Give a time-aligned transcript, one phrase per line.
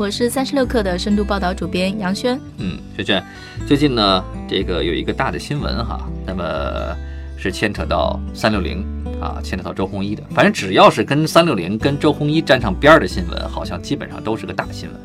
[0.00, 2.40] 我是三十六氪的深度报道主编杨轩。
[2.56, 3.22] 嗯，轩轩，
[3.66, 6.42] 最近呢，这个有一个大的新闻哈，那么
[7.36, 8.82] 是牵扯到三六零
[9.20, 10.22] 啊，牵扯到周鸿祎的。
[10.30, 14.98] 反正只要是跟三六零、跟周鸿祎沾上边儿的新闻，好像基本上都是个大新闻。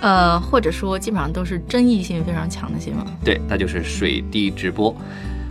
[0.00, 3.06] 呃，或者说基本上都是争议性非常强的新闻。
[3.24, 4.92] 对，那就是水滴直播。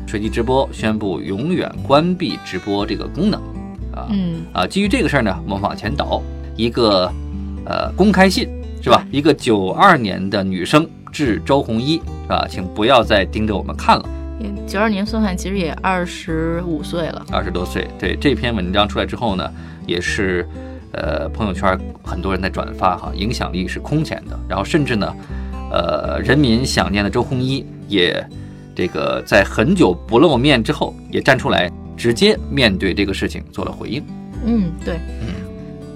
[0.07, 3.39] 水滴直播宣布永远关闭直播这个功能，
[3.93, 6.21] 啊，嗯啊，基于这个事儿呢，我们往前倒
[6.57, 7.09] 一个，
[7.65, 8.49] 呃，公开信
[8.81, 9.05] 是吧？
[9.11, 12.47] 一个九二年的女生致周鸿祎，是吧？
[12.49, 14.05] 请不要再盯着我们看了。
[14.67, 17.87] 九二年算算，其实也二十五岁了，二十多岁。
[17.97, 19.51] 对这篇文章出来之后呢，
[19.85, 20.47] 也是，
[20.93, 24.39] 呃，朋友圈很多人在转发哈，影响力是空前的。
[24.47, 25.15] 然后甚至呢，
[25.71, 28.25] 呃，人民想念的周鸿祎也。
[28.75, 34.01] 这个在很久不露面之后，也站出来，直接面对这个事情做了回应。
[34.45, 35.27] 嗯，对，嗯，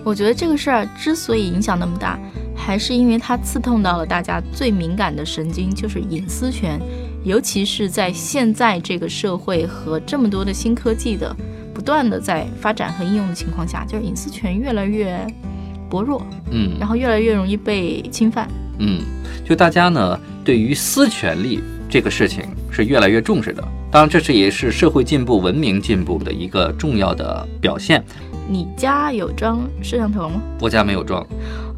[0.04, 2.20] 我觉得这个事儿之所以影响那么大，
[2.66, 6.80] 还是因为它刺痛到了大家最敏感的神经，就是隐私权。
[7.24, 11.36] 尤其是在现在这个社会和这么多的新科技的
[11.74, 15.20] 不断的在发展和应用的情况下，就是隐私权越来越
[15.90, 18.48] 薄弱，嗯，然后越来越容易被侵犯。
[18.80, 19.02] 嗯，
[19.46, 22.44] 就大家呢对于私权利这个事情。
[22.76, 28.04] 是越来越重视的，当然这是也是社会进步、文明进步的一个重要的表现。
[28.50, 30.42] 你家有装摄像头吗？
[30.60, 31.24] 我家没有装。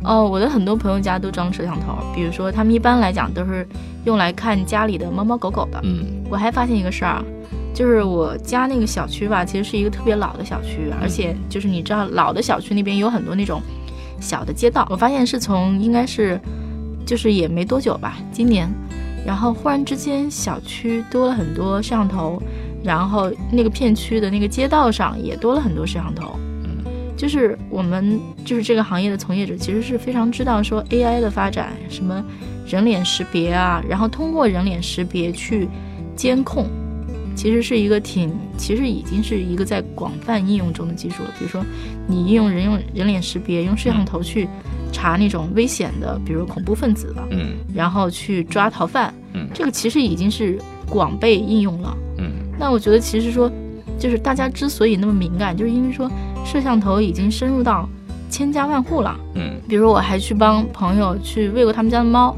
[0.06, 3.68] 哦，我的很多朋友家都装摄像头，比如说他们一般来讲都是
[4.06, 5.80] 用来看家里的猫猫狗狗的。
[5.84, 7.26] 嗯，我还发现一个事儿啊，
[7.74, 13.62] 就是我家那个小区吧，其实是一个特别老的小区，而且就是你知道老的小区那边有很多那种
[14.20, 16.40] 小的街道，我发现是从应该是
[17.06, 18.70] 就是也没多久吧，今年。
[19.26, 22.40] 然后忽然之间，小区多了很多摄像头，
[22.84, 26.38] 然后那个片区的那个街道上也多了很多摄像头。
[27.26, 32.24] 嗯，就是我们就是这个行业的从业者，其实是非常知道说 AI 的发展，什么
[32.68, 35.68] 人脸识别啊，然后通过人脸识别去
[36.16, 36.68] 监控，
[37.36, 41.34] 其实是一个挺，其实已经是一个在广泛应用中的技术了。
[41.40, 41.66] 比如说，
[42.08, 44.48] 你应用人用人脸识别，用摄像头去。
[44.92, 52.32] 查那种危险的，比如恐怖分子的，嗯，然后去抓逃犯，嗯，这个其实已经是广被应用了，嗯。
[52.58, 53.52] 那我觉得其实说，
[54.00, 56.10] 就是大家之所以那么敏感，就是因为说
[56.46, 57.90] 摄像头已经深入到
[58.30, 59.60] 千家万户了，嗯。
[59.68, 62.34] 比如我还去帮朋友去喂过他们家的猫，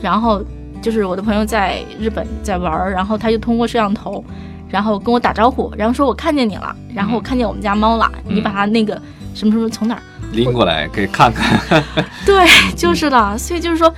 [0.00, 0.42] 然后
[0.80, 4.24] 就是我的朋友在日本在玩，然后他就通过摄像头，
[4.68, 8.94] 然后跟我打招呼，然后说我看见你了，然后我看见我们家猫了，你把它那个
[9.34, 10.02] 什么什么从哪儿。
[10.32, 11.82] 拎过来可以看看，
[12.24, 12.46] 对，
[12.76, 13.36] 就是的。
[13.36, 13.92] 所以就是说，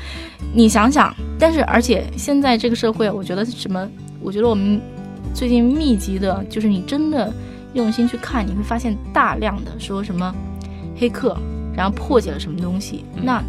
[0.53, 3.87] 你想想，但是而且现在这个社会，我觉得什么？
[4.21, 4.81] 我觉得我们
[5.35, 7.31] 最近密集的，就是你真的
[7.75, 10.35] 用心去看，你会发现大量的说什么
[10.97, 11.37] 黑客，
[11.75, 13.05] 然后破解了什么东西。
[13.23, 13.43] 那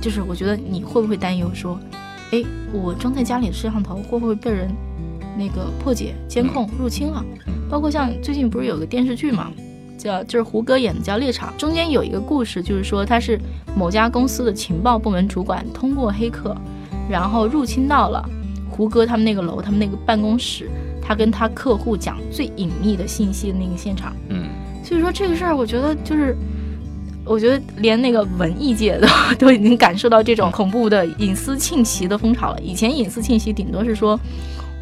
[0.00, 1.78] 就是我觉得你会不会担忧说，
[2.32, 2.42] 哎，
[2.72, 4.70] 我装在家里的摄像头会不会被人
[5.38, 7.24] 那个破解、监控、入侵了？
[7.68, 9.50] 包括像最近不是有个电视剧嘛？
[9.96, 13.38] 叫就是胡歌演的叫《猎场》，中间有一个故事，就是说他是
[13.76, 16.56] 某家公司的情报部门主管，通过黑客，
[17.08, 18.26] 然后入侵到了
[18.70, 20.70] 胡歌他们那个楼，他们那个办公室，
[21.10, 24.14] 他跟他客户讲最隐秘的信息的那个现场。
[24.28, 24.44] 嗯，
[24.84, 26.36] 所以说这个事儿，我觉得就是，
[27.24, 29.08] 我觉得连那个文艺界都
[29.46, 32.60] 都已经感受到这种恐怖的隐私侵袭的风潮了。
[32.60, 34.16] 以前隐私侵袭顶多是说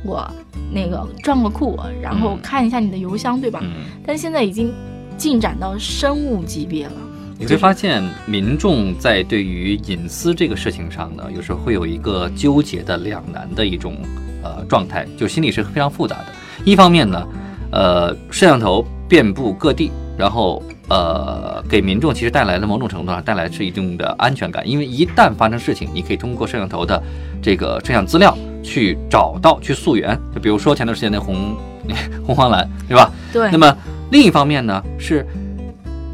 [0.05, 0.31] 我
[0.71, 3.61] 那个转个库，然后看一下你的邮箱，对吧？
[3.63, 4.71] 嗯，但现在已经。
[5.17, 6.93] 进展到生物级别了，
[7.37, 13.97] 你会发现民众在对于隐私这个事情上呢，有时候会有一个纠结的两难的一种
[14.43, 16.27] 呃状态，就心理是非常复杂的。
[16.65, 17.27] 一方面呢，
[17.71, 27.03] 呃，摄像头遍布各地，然后呃，给民众其实带来了某种程度上带来是一定的安全感，因为一旦发生事情，你可以通过摄像头的
[27.43, 30.19] 这个摄像资料去找到、去溯源。
[30.35, 31.57] 就比如说前段时间那红
[32.27, 33.11] 红黄蓝，对吧？
[33.33, 33.51] 对。
[33.51, 33.77] 那么。
[34.11, 35.23] 另一方面呢，是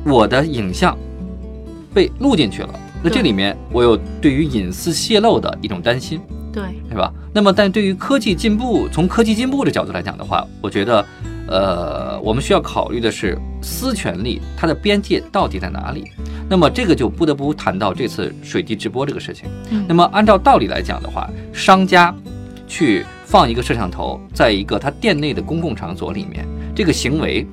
[0.04, 0.98] 我的影像
[1.94, 2.70] 被录进去了，
[3.04, 6.20] 那这里面我有对于隐私泄露的一种担心，
[6.54, 7.12] 对，对吧？
[7.34, 11.04] 那么，但对于科技进步，从科技进步的角度来讲的话，我觉得，
[11.48, 16.04] 呃，我们需要考虑的是私权利它的边界到底在哪里？
[16.48, 19.48] 那么这个就不得不谈到这次水滴直播这个事情。
[19.88, 22.14] 那么按照道理来讲的话，商家
[22.68, 27.44] 去放一个摄像头在一个他店内的公共场所里面，这个行为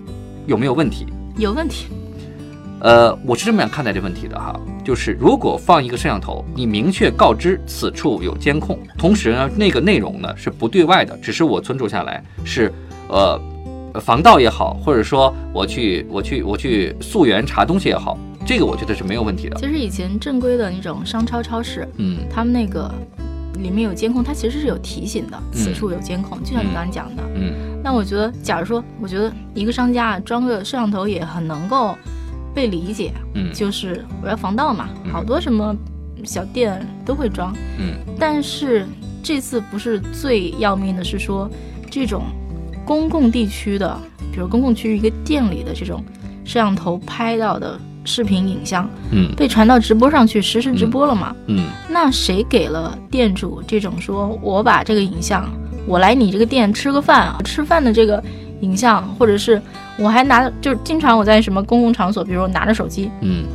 [0.45, 1.07] 有没有问题？
[1.37, 1.87] 有问题。
[2.81, 12.73] 呃，我是这么样看待这问题的哈，就是如果放一个摄像头，你明确告知此处有监控，同时呢，那个内容呢是不对外的，只是我存储下来是，
[13.07, 13.39] 呃，
[14.01, 18.17] 防盗也好，或者说我去我去我去溯源查东西也好，
[18.47, 19.55] 这个我觉得是没有问题的。
[19.59, 22.91] 其实以前正规的那种商超超市，嗯，他们那个
[23.59, 27.21] 里面有监控，它其实是有提醒的，此处有监控，就像你刚刚讲的。
[27.35, 31.95] 嗯，那我觉得，假如说，我觉得一个商家装个摄像头也很能够。
[32.53, 35.75] 被理解，嗯，就是我要防盗嘛，好多什么
[36.23, 38.85] 小店都会装，嗯，但是
[39.23, 41.49] 这次不是最要命的是说，
[41.89, 42.23] 这种
[42.85, 43.97] 公共地区的，
[44.31, 46.03] 比如公共区域一个店里的这种
[46.43, 55.47] 摄像头拍到的视频影像，嗯，被传到直播上去实时直播了嘛，嗯，那谁给了店主这种说我把这个影像，
[55.85, 58.23] 我来你这个店吃个饭啊，吃饭的这个
[58.61, 59.61] 影像，或者是。
[59.97, 63.45] 我还拿，就是经常我在什么公共场所，比如拿着手机，嗯，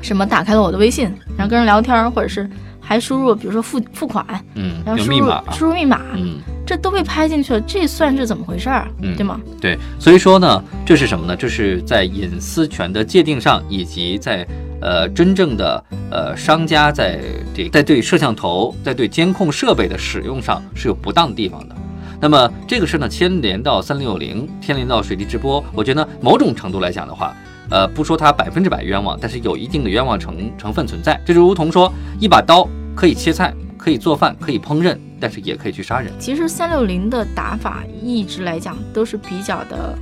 [0.00, 2.48] 什么打开了我的微信，然后跟人聊天，或者是
[2.80, 4.24] 还输入，比如说付付款，
[4.54, 8.88] 嗯，然后输入输入密码，嗯，这都被拍进去了，这算是怎么回事儿？
[9.02, 9.38] 嗯，对吗？
[9.60, 11.36] 对，所以说呢，这是什么呢？
[11.36, 14.46] 这是在隐私权的界定上，以及在
[14.80, 17.20] 呃真正的呃商家在
[17.52, 21.76] 这在对摄像头在对监控设备的使用上是有不当的地方的。
[22.20, 27.34] 那么这个事呢，牵连到三六零，牵连到水滴直播，我觉得某种程度来讲的话，
[27.70, 31.18] 呃，不说它百分之百冤枉，但是有一定的冤枉成成分存在。
[31.24, 36.12] 这就如同说，一把刀可以切菜，可以做饭，可以烹饪，但是也可以去杀人。
[36.18, 39.96] 其实三六零的打法一直来讲都是比较的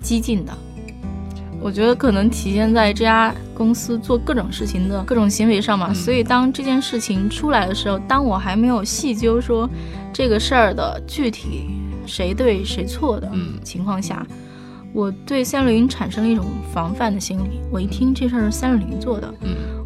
[0.00, 0.52] 激进的，
[1.64, 5.94] 我觉得可能体现在这家公司做各种事情的各种行为上嘛。
[5.94, 9.68] 所以当这件事情出来的时候，当我还没有细究说。
[10.16, 11.70] 这个事儿的具体
[12.06, 13.28] 谁对谁错的
[13.64, 14.24] 情况下，
[14.92, 17.58] 我对三六零产生了一种防范的心理。
[17.68, 19.34] 我一听这事儿是三六零做的，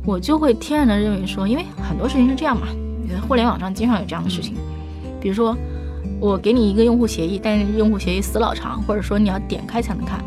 [0.05, 2.67] 我就会天然的认为说，因为很多事情是这样嘛，
[3.27, 4.53] 互联网上经常有这样的事情，
[5.19, 5.57] 比如说
[6.21, 10.23] 我给你一个用户协议，但是用户协议死老长，或者说你要点开才能看，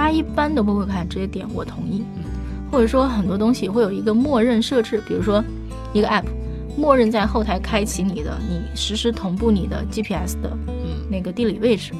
[0.00, 2.02] 大家一般都不会看，直接点我同意，
[2.72, 5.44] 或者说很多东西会有一个默认设置，比如说
[5.92, 6.24] 一个 app。
[6.74, 10.56] 默认在后台开启你的，你实时同步你的 GPS 的
[11.10, 11.92] 那个地理位置。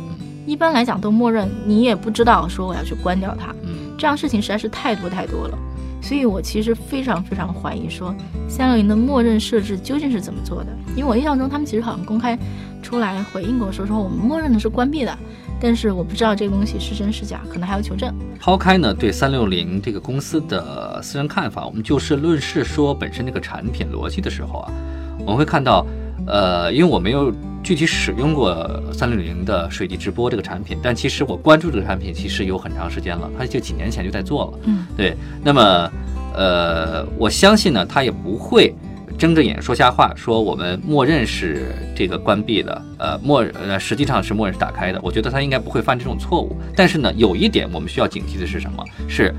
[0.47, 3.55] 一般来讲都默认，你也不知道说我要去关掉它。
[3.99, 5.58] 这样事情实在是太多太多了，
[6.00, 8.14] 所以我其实非常非常怀疑说
[8.49, 10.70] 三六零的默认设置究竟是怎么做的。
[10.97, 12.38] 因为我印象中他们其实好像公开
[12.82, 15.19] 出来回应过，说说我们默认的是关闭的。
[15.62, 18.11] 但是我不知道这个东西是真是假，可能还要求证。
[18.38, 24.73] 抛开呢对三六零这个公司的私人看法，我们就事论事说本身这个产品逻辑的时候啊，
[25.19, 25.87] 我们会看到，
[26.26, 27.32] 呃，因为我没有
[27.62, 34.58] 具体使用过三六零的水滴直播这个产品，但其实我关注这个产品其实有很长时间了，它就几年前就在做了。
[34.64, 35.17] 嗯，对。
[35.43, 35.93] 那么，
[36.34, 38.75] 呃，我相信呢，它也不会。
[39.19, 45.00] 睁着眼说瞎话，说我们默认是这个关闭的，呃，默呃实际上是默认是打开的。
[45.02, 46.56] 我觉得它应该不会犯这种错误。
[46.75, 48.82] 但是呢，有一点我们需要警惕的是什么？
[49.06, 49.34] 是，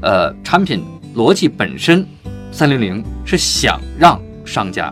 [0.00, 0.82] 呃，产品
[1.14, 2.02] 逻辑本身，
[2.50, 4.90] 三六零是想让商家，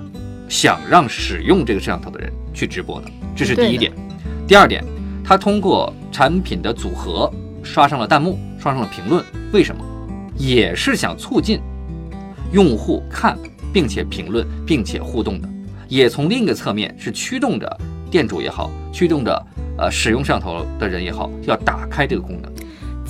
[0.48, 3.92] 想让使用这个摄像头的人去直播的，这是第一点。
[4.46, 4.84] 第二点，
[5.24, 9.84] 他通过产品的组合刷上了弹幕，刷上了评论，为什么？
[10.36, 11.60] 也是想促进
[12.52, 13.38] 用户看。
[13.70, 15.48] 并且评论，并且互动的，
[15.88, 17.78] 也从另一个侧面是驱动着
[18.10, 22.50] 店主也好，驱动着呃使用摄像头的人也好，要打开这个功能。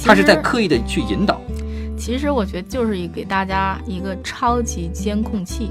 [0.04, 1.40] 他是在刻意的去引导。
[1.96, 5.70] 其实我觉得就是一给大家一个超级监控器。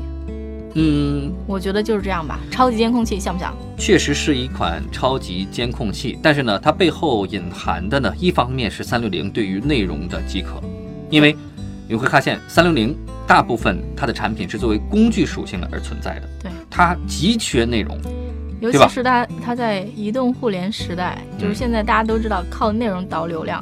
[0.80, 2.40] 嗯，我觉得就是这样吧。
[2.52, 3.52] 超级监控器像不像？
[3.78, 10.62] 确实是一款超级监控器，但是呢，它背后隐含的呢，一方面是三六零对于内容的饥渴，
[11.10, 11.36] 因为
[11.88, 12.96] 你会发现三六零。
[13.28, 18.00] 大部分它的产品是作为工具属性的而存在的，对它急缺内容，
[18.62, 23.62] 尤其是它它在移动互联时代，就是现在大家都知道靠内容导流量。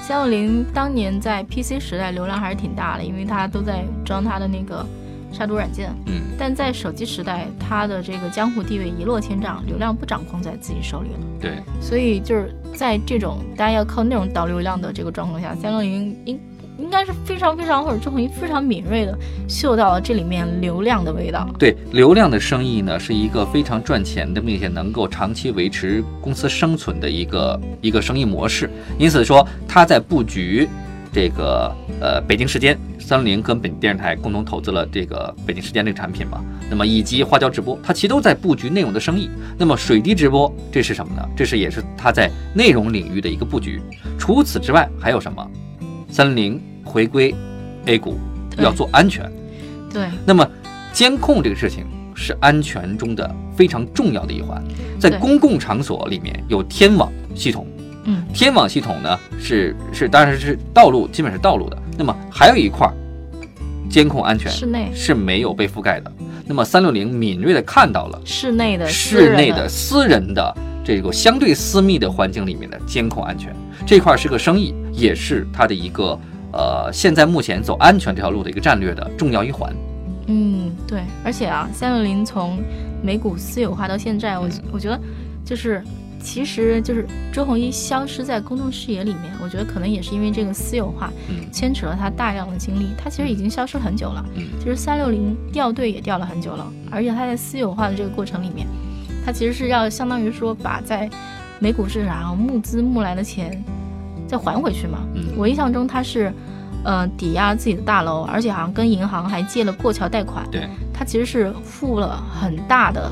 [0.00, 4.86] 三六零当年在 PC 时代流量还是挺大的，因为它都在装它的那个
[5.32, 16.40] 杀毒软件，嗯，但在手机时代，它的这个江湖地位一落千丈，流量不掌控在自己手里了，对，所以就是在这种大家要靠内容导流量的这个状况下，三六零应。
[16.78, 19.14] 应该是非常非常或者周鸿祎非常敏锐的
[19.46, 21.46] 嗅到了这里面流量的味道。
[21.58, 28.70] 对流量的生意呢，是一个非常赚钱的，并且能够长期维持公司生存的一个一个生意模式。
[28.98, 30.66] 因此说，它在布局
[31.12, 36.44] 这个呃北京时间，三六零跟本地电视台共同投资了这个北京时间这个产品嘛。
[36.70, 39.28] 那么以及花椒直播，它其实都在布局内容的生意。
[39.58, 41.28] 那么水滴直播这是什么呢？
[41.36, 43.80] 这是也是它在内容领域的一个布局。
[44.18, 45.44] 除此之外还有什么？
[46.08, 47.34] 三六零回归
[47.86, 48.18] A 股
[48.58, 49.30] 要做安全，
[49.92, 50.48] 对，那么
[50.92, 54.62] 监控这个事情是安全中的非常重要的一环。
[54.98, 57.66] 在公共场所里面有天网系统。
[58.04, 61.76] 嗯，天网系统呢是是当然是道路，基本是道路的。
[61.98, 62.94] 那么还有一块儿
[63.90, 66.10] 监控安全室内是没有被覆盖的。
[66.46, 73.54] 那么三六零敏锐的看到了室内的室内的私人的这个相对私密的环境里面的监控安全
[73.86, 76.18] 这块儿是个生意，也是它的一个
[76.52, 79.72] 呃现在目前走安全这条路的一个战略的重要一环。
[80.26, 82.58] 嗯，对，而且啊，三六零从
[83.02, 85.00] 美股私有化到现在，我我觉得
[85.44, 85.82] 就是，
[86.22, 94.24] 其实就是周鸿祎消失在公众视野里面，我觉得可能也是因为这个私有化嗯牵扯了他大量的精力，他其实已经消失很久了。
[94.36, 98.66] 嗯其实三六零掉队也掉了很久了，而且他在私有化的这个过程里面，
[99.24, 101.08] 他其实是要相当于说把在
[101.58, 103.62] 美股市场上募资募来的钱
[104.28, 104.98] 再还回去嘛。
[105.14, 106.32] 嗯我印象中他是，
[106.84, 110.46] 呃，抵押自己的大楼，而且好像跟银行还借了过桥贷款。
[110.50, 113.10] 对，他其实是付了很大的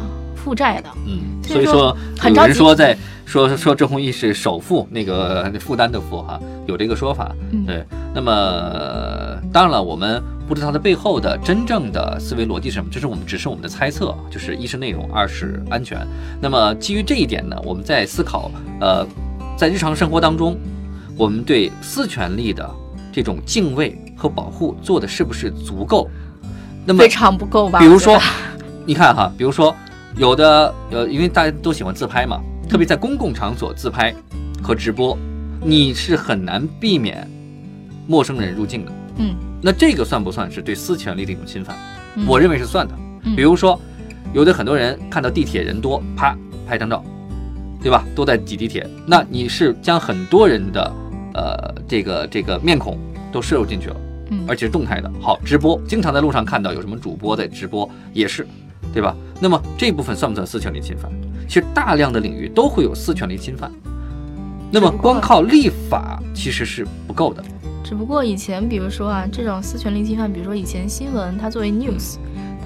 [0.49, 0.89] 负债的。
[1.07, 7.31] 嗯，所以说有很着急人说在说说郑弘毅是首富，那个负担的负哈，有这个说法。
[7.51, 15.99] 嗯对，那么呃当然了，我们不知道它背后的真正的思维逻辑是什么，这是我们只是我们的猜测，就是一是内容，二是安全。
[16.41, 18.51] 那么基于这一点呢，我们在思考，
[18.81, 19.07] 呃，
[19.55, 20.57] 在日常生活当中，
[21.15, 22.67] 我们对私权利的
[23.13, 26.09] 这种敬畏和保护做的是不是足够？
[26.87, 27.79] 那么非常不够吧？
[27.79, 28.19] 比如说
[28.87, 29.77] 你看哈，比如说
[30.19, 34.13] 有的呃，因为大家都喜欢自拍嘛，特别在公共场所自拍
[34.61, 35.17] 和直播，
[35.63, 37.25] 你是很难避免
[38.09, 38.93] 陌生人入境的。
[39.19, 41.77] 嗯，那这个算不算是对私权利的一种侵犯？
[42.17, 42.95] 嗯我认为是算的。
[43.23, 43.81] 嗯比如说，
[44.33, 47.05] 有的很多人看到地铁人多，啪拍张照，
[47.81, 48.05] 对吧？
[48.17, 50.93] 都在挤地铁，那你是将很多人的
[51.35, 52.99] 呃这个这个面孔
[53.31, 53.97] 都摄入进去了。
[54.31, 55.09] 嗯而且是动态的。
[55.21, 58.47] 好，直播经常在路上看到有什么主播在直播，也是，
[58.93, 59.15] 对吧？
[59.41, 61.11] 那么这部分算不算私权利侵犯？
[61.47, 63.71] 其实大量的领域都会有私权利侵犯。
[64.71, 67.43] 那么光靠立法其实是不够的。
[67.85, 72.17] 只不过以前，比如说啊，这种私权利侵犯，比如说以前新闻它作为 news，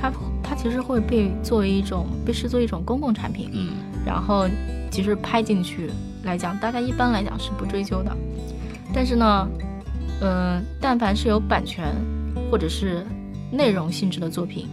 [0.00, 0.12] 它
[0.42, 3.68] 它其实会被作为一种被视作一种公共产品，嗯
[4.04, 4.48] 然后
[4.90, 5.90] 其实拍进去
[6.24, 8.16] 来讲，大家一般来讲是不追究的。
[8.92, 9.48] 但是呢，
[10.20, 11.94] 呃，但凡是有版权
[12.50, 13.06] 或者是
[13.52, 14.66] 内容性质的作品，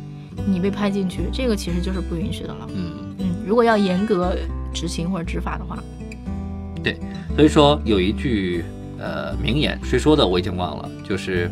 [0.48, 2.68] 你被拍进去，这个其实就是不允许的了。
[2.74, 4.36] 嗯，嗯，如果要严格
[4.74, 5.78] 执行或者执法的话，
[6.84, 6.98] 对
[7.36, 8.64] 所以说有一句
[9.00, 11.52] 呃名言，谁说的我已经忘了，就是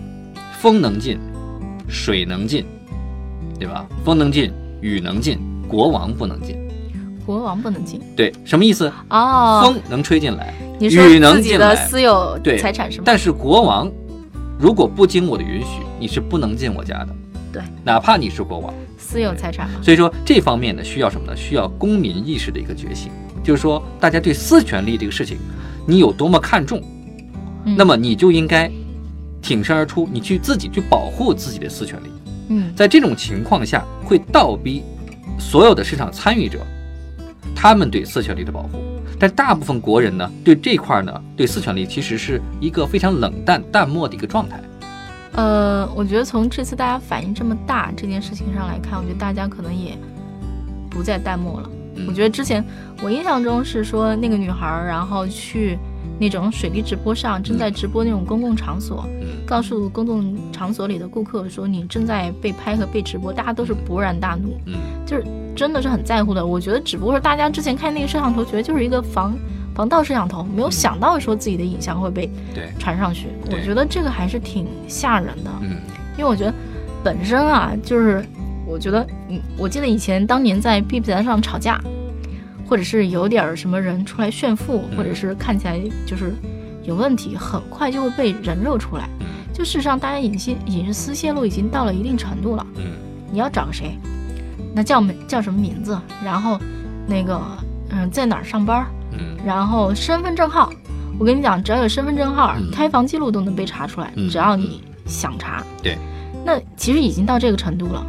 [0.60, 1.20] 风能进，
[1.88, 2.66] 水能进，
[3.60, 3.86] 对吧？
[4.06, 4.52] 风能进，
[4.82, 6.58] 雨能进，国王不能进。
[7.26, 8.90] 国王不能进对，什么意思？
[9.10, 9.62] 哦。
[9.62, 13.04] 风能吹进来，你说雨能自己的进来私有对财产是吗？
[13.06, 13.92] 但是国王
[14.58, 17.14] 如果不经我的允许，你是不能进我家的。
[17.58, 18.72] 对，哪怕你是国王。
[19.00, 19.82] 私有财产嘛。
[19.82, 21.36] 所以说这方面呢，需要什么呢？
[21.36, 23.12] 需要公民意识的一个觉醒，
[23.44, 25.40] 就是说大家对私权利这个事情，
[25.88, 26.80] 你有多么看重，
[27.66, 28.72] 嗯那么你就应该
[29.42, 32.10] 挺身而出，你去自己去保护自己的私权利。
[32.50, 34.84] 嗯在这种情况下，会倒逼
[35.40, 36.60] 所有的市场参与者，
[37.56, 38.84] 他们对私权利的保护。
[39.20, 44.62] 但大部分国人呢，对这块儿呢，对私权利其实是一个非常冷淡、淡漠的一个状态。
[45.38, 49.96] 呃，我觉得从这次大家反应这么大这件事情上来看，我觉得大家可能也
[50.90, 51.70] 不再淡漠了。
[51.96, 52.06] 嗯。
[52.08, 52.66] 我觉得之前
[53.04, 55.78] 我印象中是说那个女孩儿，然后去
[56.20, 59.46] 那种水滴直播上正在直播那种公共场所，嗯。
[59.46, 64.74] 告诉公共场所里的顾客说你正在被拍和被直播，大家都是勃然大怒，嗯。
[65.06, 65.24] 就是
[65.56, 66.44] 真的是很在乎的。
[66.44, 69.38] 我觉得只不过是大家之前看那个摄像头，觉得就是一个防
[69.78, 72.28] 防盗摄像头，没有想到说自己的影像会被，
[72.80, 73.28] 传上去。
[73.52, 75.52] 我觉得这个还是挺吓人的。
[75.62, 75.78] 嗯
[76.18, 76.54] 因为我觉得
[77.04, 78.26] 本身啊，就是
[78.66, 81.80] 我觉得，嗯，我记得以前当年在 B 站上吵架，
[82.68, 86.34] 或者是有点儿什么人出来炫富，嗯或者是看起来就是
[86.82, 89.08] 有问题，很快就会被人肉出来。
[89.20, 92.66] 嗯就事实上，大家隐私隐私泄露已经到了一定程度了。
[92.78, 92.94] 嗯
[93.32, 93.96] 你要找谁？
[94.74, 95.96] 那叫名叫什么名字？
[96.26, 96.60] 然后
[97.06, 97.40] 那个
[97.92, 98.88] 嗯，在哪儿上班？
[99.18, 99.38] 嗯。
[99.46, 100.72] 然后身份证号，
[101.20, 102.72] 我跟你讲，只要有身份证号，嗯。
[102.72, 105.64] 开房记录都能被查出来，嗯只要你想查。
[105.82, 105.98] 对，
[106.46, 108.06] 那其实已经到这个程度了，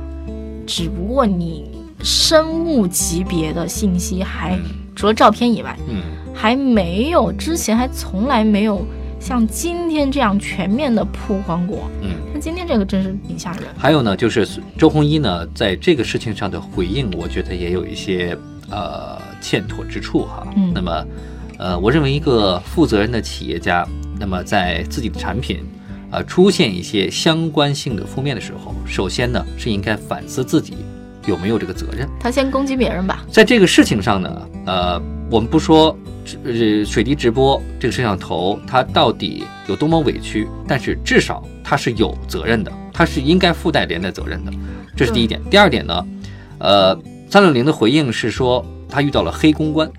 [0.67, 1.71] 只不过你
[2.03, 4.65] 生物级别的信息还、嗯。
[4.95, 6.03] 除了照片以外，嗯。
[6.35, 8.87] 还没有之前还从来没有
[9.19, 11.91] 像今天这样全面的曝光过。
[12.01, 13.63] 嗯，那今天这个真是挺吓人。
[13.77, 14.47] 还有呢，就是
[14.77, 18.39] 周鸿祎呢，在这个事情上的回应，我觉得也有一些
[18.71, 20.47] 呃欠妥之处哈。
[20.57, 21.07] 嗯那么，
[21.59, 23.87] 呃，我认为一个负责任的企业家，
[24.19, 25.61] 那么在自己的产品
[26.11, 30.75] 呃出现一些相关性的负面的时候，首先呢是应该反思自己
[31.27, 32.09] 有没有这个责任。
[32.21, 33.25] 他先攻击别人吧。
[33.31, 35.97] 在这个事情上呢，呃，我们不说
[36.45, 44.53] 呃水滴直播这个摄像头它到底有多么委屈，但是至少它是有责任的，它是应该附带连带责任的，
[44.97, 45.41] 这是第一点。
[45.51, 46.07] 第二点呢，
[46.59, 46.99] 呃，
[47.31, 49.91] 三六零的回应是说他遇到了黑公关，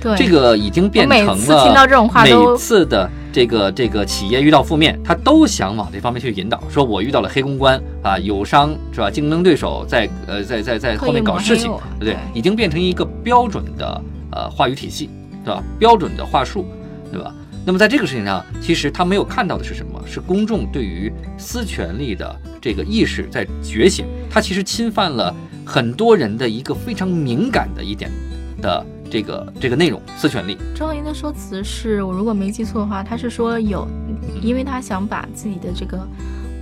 [0.00, 9.10] 对，这个已经变成了每次听到这种话都每次的这个这个企业遇到负面，他都想往这方面去引导，说我遇到了黑公关啊，友商是吧？
[9.10, 12.16] 竞争对手在呃在在在后面搞事情对？
[12.34, 15.08] 已经变成一个标准的呃话语体系，
[15.44, 15.62] 对吧？
[15.78, 16.66] 标准的话术，
[17.10, 17.32] 对吧？
[17.64, 20.02] 那么在这个事情上，其实他没有看到的是什么？
[20.06, 28.10] 是公众对于私权利的这个意识在觉醒，他其实侵犯了很多人的一个非常敏感的一点
[28.60, 30.58] 的这个这个内容，私权利。
[30.74, 33.86] 周鸿祎的说辞是我如果没记错的话，他是说有，
[34.42, 36.04] 因为他想把自己的这个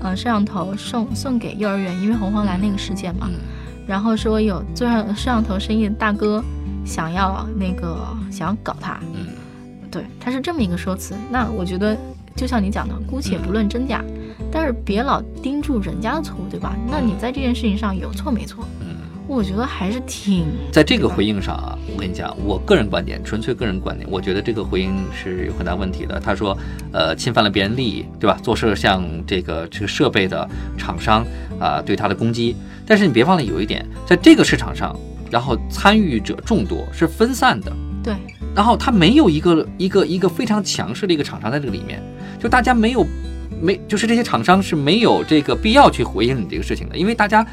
[0.03, 3.39] 呃摄像头送送给幼儿园，因为红黄蓝那个事件嘛，嗯
[3.87, 6.45] 然后说有做上摄像头生意的大哥
[6.85, 9.40] 想要那个想要搞他，嗯。
[9.91, 11.15] 对，他是这么一个说辞。
[11.31, 11.97] 那我觉得
[12.37, 14.05] 就像你讲的，姑且不论真假，
[14.51, 16.77] 但是别老盯住人家的错误，对吧？
[16.91, 18.65] 那你在这件事情上有错没错？
[18.81, 26.21] 嗯，我觉得还是挺在这个回应上啊，我跟你讲，我个人观点，纯粹个人观点，我觉得这个回应是有很大问题的。
[26.21, 26.57] 他说，
[26.93, 28.39] 呃，侵犯了别人利益，对吧？
[28.43, 31.25] 做摄像这个这个设备的厂商
[31.59, 32.57] 啊、对他的攻击。
[32.87, 34.99] 但是你别忘了有一点，在这个市场上，
[35.31, 37.73] 然后参与者众多，是分散的。
[38.61, 42.03] 对，然后它没有一个一个一个非常强势的一个厂商在这个里面，
[42.39, 43.07] 就大家没有
[43.59, 47.47] 没就是这些厂商是没有这个必要去回应你这个事情的，因为大家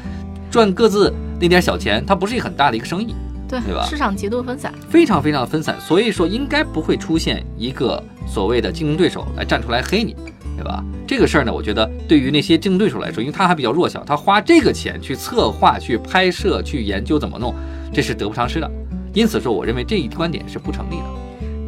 [0.50, 1.10] 赚各自
[1.40, 3.14] 那点小钱，它不是一个很大的一个生意，
[3.48, 4.70] 对对吧市场极度分散。
[4.90, 10.14] 非常非常分散，所以说应该不会出现一个所谓的竞争对手来站出来黑你，
[10.56, 10.84] 对吧？
[11.06, 17.54] 这个事儿呢，我觉得对于那些竞争对手来说，因为他还比较弱小，他花这个钱去策划、去拍摄、去研究怎么弄，
[17.94, 18.70] 这是得不偿失的。
[19.12, 21.04] 因此说，我认为这一观点是不成立的。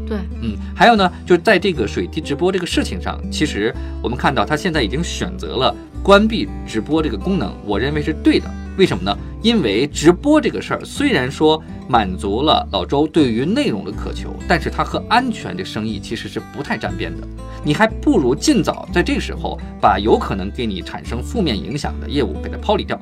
[0.07, 3.73] 对，嗯，还有呢，就是在这个水滴直播这个事情上，其实
[4.03, 8.51] 我们看到他现在已经选择了关闭直播这个功能，我认为是对的。
[8.77, 9.17] 为什么呢？
[9.43, 17.27] 因为直播这个事儿虽然说满足了老周对于内容的渴求，但是它和安全这生意其实是不太沾边的。
[17.63, 22.99] 你还不如尽早在这个时候把有可能给你产生负面影响的业务给它抛离掉。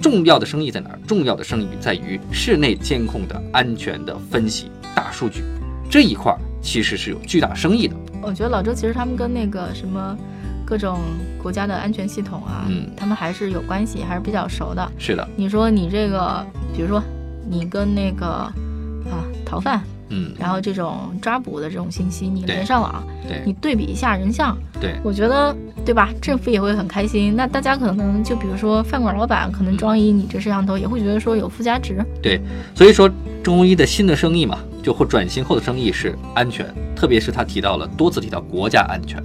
[0.00, 0.98] 重要的生意在哪儿？
[1.06, 5.42] 重要的生意在于室内监控的安全的分析、大数据
[5.90, 7.94] 这一块儿，其实是有巨大生意的。
[8.22, 10.16] 我觉得老周其实他们跟那个什么
[10.64, 10.98] 各种
[11.42, 14.92] 国家的安全系统啊，嗯他们还是有关系，还是比较熟的。
[14.98, 17.02] 是的，你说你这个，比如说
[17.48, 23.02] 你跟那个啊逃犯，嗯，然后这种抓捕的这种信息，你连上网，
[23.44, 26.10] 你对对比一下人像，对，我觉得对吧？
[26.20, 27.34] 政府也会很开心。
[27.34, 32.04] 那大家可能就比如说饭馆老板可能装一你这摄像头，也会觉得说有附加值。
[32.20, 32.40] 对。
[32.74, 33.08] 所以说
[33.42, 39.22] 中医的新的生意嘛，就或转型后的生意是安全，特别是他提到了多次提到国家安全，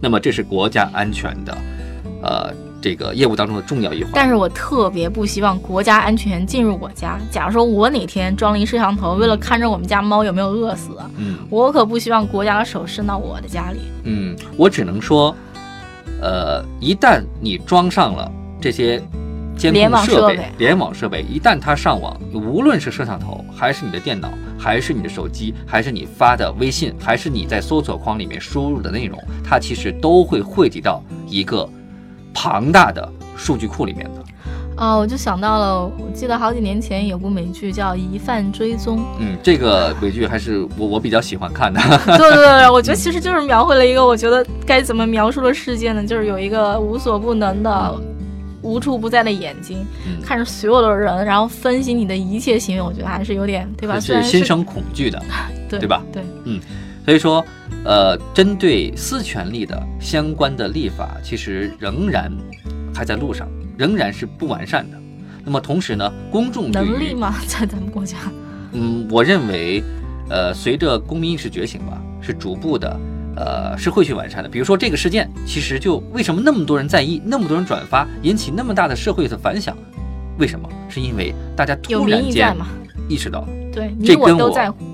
[0.00, 1.56] 那么这是国家安全的，
[2.22, 2.52] 呃，
[2.84, 4.12] 这个业务当中的重要一环。
[4.14, 7.18] 但是我特别不希望国家安全进入我家。
[7.30, 13.78] 假如说我哪天装了一摄像头，为了看着我们家猫有没有饿死，嗯我可不希望国家的手伸到我的家里。
[14.02, 15.34] 嗯，我只能说，
[16.20, 19.02] 呃，一旦你装上了这些
[19.56, 31.66] 监联控设备网设备、联网设备，一旦它上网，无论是摄像头，还是你的电脑，还是你的手机，还是你发的微信，还是你在搜索框里面输入的内容，它其实都会汇集到一个
[32.34, 34.24] 庞大的数据库里面的。
[34.76, 38.98] 哦，我就想到了，我记得好几年前有部美剧叫《疑犯追踪》。
[39.20, 41.80] 嗯，这个美剧还是我我比较喜欢看的。
[42.18, 46.04] 对对对，我觉得 其实就是描绘了一个我觉得该怎么描述的世界呢？
[46.04, 47.94] 就是有一个无所不能的、
[48.62, 52.82] 无处不在的眼睛，嗯看着所有的人，然后分析你的一切行为。
[52.82, 54.00] 我觉得还是有点，对吧？
[54.00, 55.22] 是心生恐惧的。
[55.70, 56.02] 对对吧？
[56.12, 56.22] 对，
[57.04, 57.44] 所以说，
[57.84, 62.32] 呃，针对私权利的相关的立法，其实仍然
[62.94, 64.96] 还在路上，仍然是不完善的。
[65.44, 67.34] 那么同时呢，公众能力吗？
[67.46, 68.16] 在咱们国家，
[68.72, 69.82] 嗯，我认为，
[70.30, 72.98] 呃，随着公民意识觉醒吧，是逐步的，
[73.36, 74.48] 呃，是会去完善的。
[74.48, 79.76] 比如说这个事件，其实就为什么那么多人在意，那么多人转发，引起那么大的社会的反响？
[80.38, 80.66] 为什么？
[80.88, 82.56] 是因为大家突然间
[83.10, 84.93] 意识到，对你我都在乎。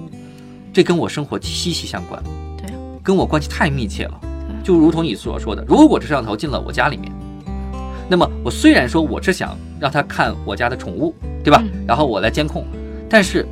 [0.73, 2.23] 这跟我生活息息相关，
[2.57, 4.21] 对啊，跟我关系太密切了。
[4.63, 7.11] 就如同你所说的，如果这摄像头进了我家里面，
[8.09, 11.63] 那么我虽然说我是想让他看我家的宠物，对吧？
[11.65, 12.65] 嗯然后我来监控，
[13.09, 13.47] 但是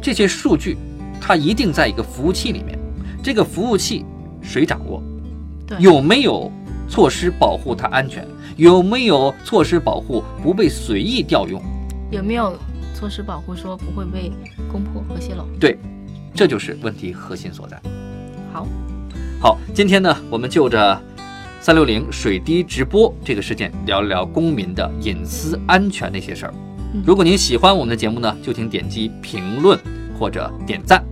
[0.00, 0.78] 这些数据
[1.20, 2.78] 它一定在一个服务器里面，
[3.22, 4.04] 这个服务器
[4.40, 5.02] 谁掌握？
[5.66, 6.50] 对有没有
[6.88, 8.26] 措施保护它安全？
[8.56, 11.60] 有没有措施保护不被随意调用？
[12.10, 12.56] 有没有
[12.94, 14.30] 措施保护说不会被
[14.70, 15.44] 攻破和泄露？
[15.58, 15.76] 对，
[16.34, 17.80] 这就是问题核心所在。
[18.52, 18.66] 好，
[19.40, 21.00] 好，今天呢，我们就着
[21.60, 26.54] 三六零水滴直播这个事件聊一聊公民的隐私安全那些事儿
[26.94, 27.02] 嗯。
[27.06, 29.78] 如果您喜欢我们的节目呢，就请点击评论
[30.18, 31.04] 或者点赞。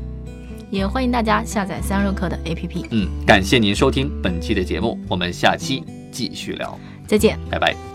[0.71, 2.87] 也欢迎大家下载三十六课的 APP。
[2.91, 7.37] 嗯，感谢您收听本期的节目，我们下期继续聊，再见。
[7.51, 7.90] 拜拜。